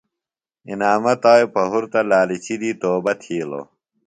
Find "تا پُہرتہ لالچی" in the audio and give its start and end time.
1.23-2.55